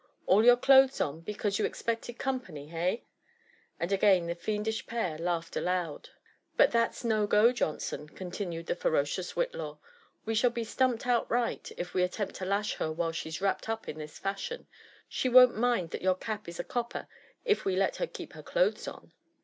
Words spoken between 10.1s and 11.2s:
We shall be stumped